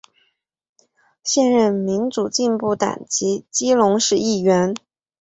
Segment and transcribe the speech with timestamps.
[1.23, 4.73] 现任民主进步党籍基隆市议员。